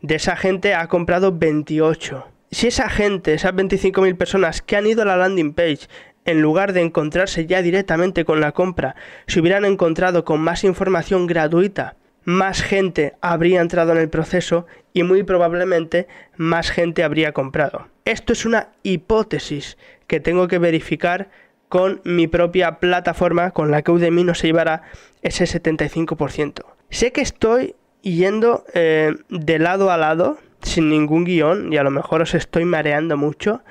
De 0.00 0.14
esa 0.14 0.36
gente 0.36 0.74
ha 0.74 0.86
comprado 0.88 1.32
28. 1.32 2.26
Si 2.50 2.68
esa 2.68 2.88
gente, 2.88 3.34
esas 3.34 3.52
25.000 3.54 4.16
personas 4.16 4.62
que 4.62 4.76
han 4.76 4.86
ido 4.86 5.02
a 5.02 5.06
la 5.06 5.16
landing 5.16 5.52
page, 5.52 5.88
en 6.24 6.42
lugar 6.42 6.72
de 6.72 6.82
encontrarse 6.82 7.46
ya 7.46 7.62
directamente 7.62 8.24
con 8.24 8.40
la 8.40 8.52
compra, 8.52 8.96
se 9.26 9.40
hubieran 9.40 9.64
encontrado 9.64 10.24
con 10.24 10.40
más 10.40 10.64
información 10.64 11.26
gratuita, 11.26 11.96
más 12.24 12.62
gente 12.62 13.14
habría 13.20 13.60
entrado 13.60 13.92
en 13.92 13.98
el 13.98 14.10
proceso 14.10 14.66
y 14.92 15.04
muy 15.04 15.22
probablemente 15.22 16.08
más 16.36 16.70
gente 16.70 17.04
habría 17.04 17.32
comprado. 17.32 17.88
Esto 18.04 18.32
es 18.32 18.44
una 18.44 18.70
hipótesis 18.82 19.78
que 20.08 20.18
tengo 20.18 20.48
que 20.48 20.58
verificar 20.58 21.30
con 21.68 22.00
mi 22.04 22.26
propia 22.26 22.78
plataforma 22.78 23.50
con 23.50 23.70
la 23.70 23.82
que 23.82 23.90
Udemy 23.90 24.24
no 24.24 24.34
se 24.34 24.48
llevará 24.48 24.82
ese 25.22 25.44
75%. 25.44 26.64
Sé 26.90 27.12
que 27.12 27.20
estoy 27.20 27.74
yendo 28.02 28.64
eh, 28.74 29.14
de 29.28 29.58
lado 29.58 29.90
a 29.90 29.96
lado 29.96 30.38
sin 30.62 30.88
ningún 30.88 31.24
guion 31.24 31.72
y 31.72 31.76
a 31.76 31.82
lo 31.82 31.90
mejor 31.90 32.22
os 32.22 32.34
estoy 32.34 32.64
mareando 32.64 33.16
mucho, 33.16 33.62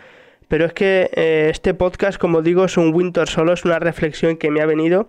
pero 0.48 0.66
es 0.66 0.74
que 0.74 1.10
eh, 1.14 1.48
este 1.50 1.74
podcast, 1.74 2.18
como 2.18 2.42
digo, 2.42 2.66
es 2.66 2.78
un 2.78 2.94
winter 2.94 3.28
solo, 3.28 3.54
es 3.54 3.66
una 3.66 3.80
reflexión 3.80 4.38
que 4.38 4.52
me 4.52 4.62
ha 4.62 4.66
venido 4.66 5.08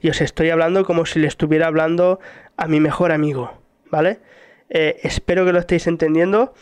y 0.00 0.08
os 0.08 0.20
estoy 0.20 0.50
hablando 0.50 0.84
como 0.84 1.06
si 1.06 1.18
le 1.18 1.26
estuviera 1.26 1.66
hablando 1.66 2.20
a 2.56 2.66
mi 2.68 2.80
mejor 2.80 3.12
amigo, 3.12 3.52
¿vale? 3.90 4.20
Eh, 4.70 4.98
espero 5.02 5.44
que 5.44 5.52
lo 5.52 5.58
estéis 5.58 5.86
entendiendo 5.86 6.54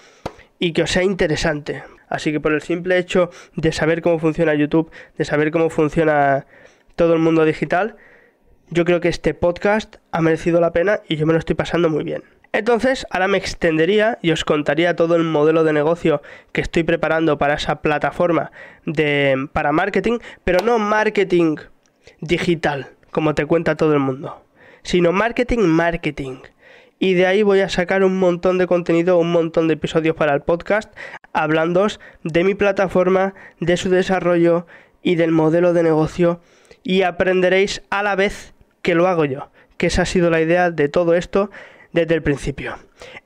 y 0.59 0.73
que 0.73 0.83
os 0.83 0.91
sea 0.91 1.03
interesante, 1.03 1.83
Así 2.09 2.33
que 2.33 2.41
por 2.41 2.53
el 2.53 2.63
simple 2.63 2.99
hecho 2.99 3.31
de 3.55 3.73
saber 3.73 4.03
cómo 4.03 4.19
funciona 4.19 4.55
YouTube, 4.55 4.91
de 5.17 5.25
saber 5.25 5.51
cómo 5.51 5.71
funciona 5.71 6.47
todo 6.95 7.15
el 7.15 7.19
mundo 7.19 7.45
digital, 7.45 7.97
yo 8.71 8.85
creo 8.85 9.01
que 9.01 9.09
este 9.09 9.35
podcast 9.35 9.97
ha 10.13 10.21
merecido 10.21 10.61
la 10.61 10.73
pena 10.73 11.01
y 11.09 11.17
yo 11.17 11.27
me 11.27 11.33
lo 11.33 11.39
estoy 11.39 11.57
pasando 11.57 11.89
muy 11.89 12.05
bien. 12.05 12.23
Entonces, 12.53 13.07
ahora 13.11 13.29
me 13.29 13.39
extendería 13.39 14.19
y 14.23 14.31
os 14.31 14.45
contaría 14.45 14.97
todo 14.97 15.15
el 15.17 15.25
modelo 15.25 15.63
de 15.63 15.73
negocio 15.73 16.23
que 16.53 16.63
estoy 16.63 16.85
preparando 16.85 17.37
para 17.39 17.55
esa 17.55 17.83
plataforma 17.83 18.51
de, 18.87 19.49
para 19.53 19.73
marketing, 19.73 20.21
pero 20.43 20.61
no 20.65 20.79
marketing 20.79 21.57
digital, 22.21 22.89
como 23.11 23.35
te 23.35 23.45
cuenta 23.45 23.77
todo 23.77 23.93
el 23.93 24.01
mundo, 24.01 24.43
sino 24.83 25.13
marketing 25.13 25.67
marketing. 25.67 26.39
Y 26.99 27.15
de 27.15 27.27
ahí 27.27 27.43
voy 27.43 27.61
a 27.61 27.69
sacar 27.69 28.05
un 28.05 28.19
montón 28.19 28.59
de 28.59 28.67
contenido, 28.67 29.19
un 29.19 29.31
montón 29.31 29.69
de 29.69 29.75
episodios 29.75 30.17
para 30.17 30.35
el 30.35 30.41
podcast, 30.41 30.95
hablando 31.33 31.87
de 32.25 32.45
mi 32.45 32.55
plataforma, 32.55 33.35
de 33.61 33.77
su 33.77 33.91
desarrollo 33.91 34.67
y 35.03 35.17
del 35.17 35.31
modelo 35.31 35.73
de 35.73 35.83
negocio 35.83 36.41
y 36.83 37.03
aprenderéis 37.03 37.83
a 37.91 38.03
la 38.03 38.15
vez 38.15 38.55
que 38.81 38.95
lo 38.95 39.09
hago 39.09 39.25
yo, 39.25 39.51
que 39.77 39.89
esa 39.89 40.03
ha 40.03 40.07
sido 40.07 40.31
la 40.31 40.41
idea 40.41 40.71
de 40.71 40.89
todo 40.89 41.15
esto 41.15 41.51
desde 41.93 42.15
el 42.15 42.23
principio. 42.23 42.77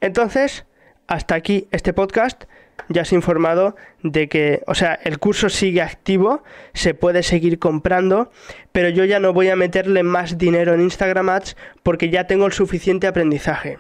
Entonces, 0.00 0.64
hasta 1.06 1.34
aquí 1.34 1.68
este 1.70 1.92
podcast. 1.92 2.44
Ya 2.88 3.02
os 3.02 3.12
he 3.12 3.14
informado 3.14 3.76
de 4.02 4.28
que, 4.28 4.62
o 4.66 4.74
sea, 4.74 4.98
el 5.04 5.18
curso 5.18 5.48
sigue 5.48 5.82
activo, 5.82 6.42
se 6.72 6.94
puede 6.94 7.22
seguir 7.22 7.58
comprando, 7.58 8.30
pero 8.72 8.88
yo 8.88 9.04
ya 9.04 9.20
no 9.20 9.32
voy 9.32 9.48
a 9.48 9.56
meterle 9.56 10.02
más 10.02 10.38
dinero 10.38 10.74
en 10.74 10.80
Instagram 10.80 11.28
Ads 11.28 11.56
porque 11.82 12.10
ya 12.10 12.26
tengo 12.26 12.46
el 12.46 12.52
suficiente 12.52 13.06
aprendizaje. 13.06 13.78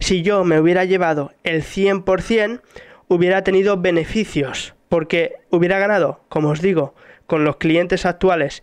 Si 0.00 0.22
yo 0.22 0.44
me 0.44 0.60
hubiera 0.60 0.84
llevado 0.84 1.32
el 1.44 1.62
100%, 1.62 2.60
hubiera 3.08 3.42
tenido 3.42 3.76
beneficios, 3.76 4.74
porque 4.88 5.36
hubiera 5.50 5.78
ganado, 5.78 6.20
como 6.28 6.50
os 6.50 6.60
digo, 6.60 6.94
con 7.26 7.44
los 7.44 7.56
clientes 7.56 8.06
actuales 8.06 8.62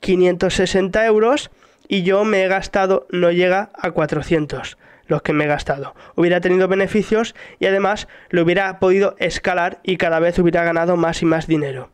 560 0.00 1.06
euros 1.06 1.50
y 1.88 2.02
yo 2.02 2.24
me 2.24 2.44
he 2.44 2.48
gastado, 2.48 3.06
no 3.10 3.30
llega 3.30 3.70
a 3.74 3.90
400 3.90 4.78
los 5.06 5.22
que 5.22 5.32
me 5.32 5.44
he 5.44 5.48
gastado. 5.48 5.94
Hubiera 6.14 6.40
tenido 6.40 6.68
beneficios 6.68 7.34
y 7.58 7.66
además 7.66 8.08
lo 8.30 8.42
hubiera 8.42 8.78
podido 8.78 9.16
escalar 9.18 9.80
y 9.82 9.96
cada 9.96 10.20
vez 10.20 10.38
hubiera 10.38 10.64
ganado 10.64 10.96
más 10.96 11.22
y 11.22 11.26
más 11.26 11.46
dinero. 11.46 11.90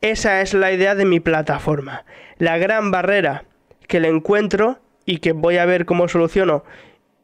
Esa 0.00 0.40
es 0.40 0.54
la 0.54 0.72
idea 0.72 0.94
de 0.94 1.04
mi 1.04 1.20
plataforma. 1.20 2.04
La 2.38 2.58
gran 2.58 2.90
barrera 2.90 3.44
que 3.88 4.00
le 4.00 4.08
encuentro 4.08 4.78
y 5.04 5.18
que 5.18 5.32
voy 5.32 5.56
a 5.56 5.66
ver 5.66 5.86
cómo 5.86 6.08
soluciono 6.08 6.64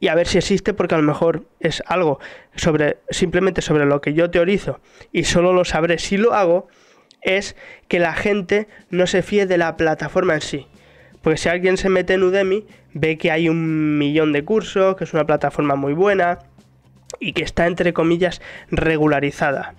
y 0.01 0.09
a 0.09 0.15
ver 0.15 0.27
si 0.27 0.39
existe 0.39 0.75
porque 0.75 0.95
a 0.95 0.99
lo 0.99 1.05
mejor 1.05 1.45
es 1.61 1.83
algo 1.87 2.19
sobre 2.57 2.99
simplemente 3.11 3.63
sobre 3.63 3.87
lo 3.87 4.01
que 4.01 4.15
yo 4.15 4.31
teorizo 4.31 4.81
y 5.13 5.25
solo 5.25 5.53
lo 5.53 5.65
sabré 5.65 5.99
si 5.99 6.17
lo 6.17 6.35
hago 6.35 6.67
es 7.21 7.55
que 7.87 8.01
la 8.01 8.13
gente 8.15 8.69
no 8.91 9.07
se 9.07 9.23
fíe 9.23 9.47
de 9.47 9.59
la 9.59 9.77
plataforma 9.77 10.35
en 10.35 10.41
sí. 10.41 10.67
Porque 11.23 11.39
si 11.39 11.49
alguien 11.49 11.77
se 11.77 11.89
mete 11.89 12.15
en 12.15 12.25
Udemy, 12.25 12.67
ve 12.95 13.17
que 13.17 13.31
hay 13.31 13.49
un 13.49 13.99
millón 13.99 14.33
de 14.33 14.45
cursos, 14.45 14.97
que 14.97 15.05
es 15.05 15.15
una 15.15 15.25
plataforma 15.25 15.77
muy 15.77 15.95
buena 15.95 16.41
y 17.21 17.33
que 17.33 17.45
está 17.45 17.67
entre 17.67 17.93
comillas 17.93 18.41
regularizada. 18.71 19.75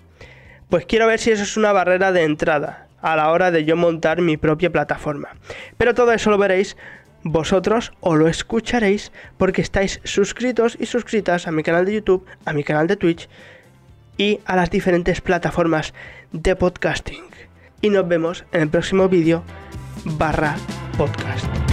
Pues 0.70 0.86
quiero 0.86 1.08
ver 1.08 1.20
si 1.20 1.32
eso 1.32 1.44
es 1.44 1.58
una 1.58 1.74
barrera 1.74 2.12
de 2.12 2.24
entrada. 2.24 2.88
a 3.02 3.18
la 3.18 3.32
hora 3.32 3.52
de 3.52 3.66
yo 3.66 3.76
montar 3.76 4.22
mi 4.22 4.38
propia 4.38 4.72
plataforma. 4.72 5.36
Pero 5.78 5.94
todo 5.94 6.14
eso 6.14 6.32
lo 6.32 6.38
veréis 6.38 6.78
vosotros 7.24 7.92
o 8.00 8.16
lo 8.16 8.30
escucharéis 8.30 9.12
porque 9.38 9.62
estáis 9.62 10.00
suscritos 10.06 10.78
y 10.80 10.86
suscritas 10.86 11.46
a 11.46 11.52
mi 11.52 11.64
canal 11.64 11.86
de 11.86 11.96
YouTube, 11.96 12.26
a 12.46 12.54
mi 12.54 12.64
canal 12.64 12.88
de 12.88 12.96
Twitch 12.96 13.28
y 14.18 14.40
a 14.46 14.56
las 14.56 14.70
diferentes 14.70 15.20
plataformas 15.20 15.94
de 16.32 16.56
podcasting. 16.56 17.26
Y 17.82 17.90
nos 17.90 18.08
vemos 18.08 18.46
en 18.54 18.62
el 18.62 18.70
próximo 18.70 19.10
vídeo 19.10 19.44
barra 20.06 20.56
podcast. 20.94 21.73